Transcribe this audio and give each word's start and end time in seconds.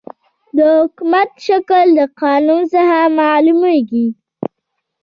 د 0.57 0.57
حکومت 0.77 1.29
شکل 1.47 1.85
د 1.97 1.99
قانون 2.21 2.61
څخه 2.73 2.97
معلوميږي. 3.19 4.07